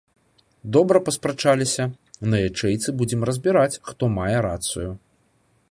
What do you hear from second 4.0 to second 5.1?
мае рацыю.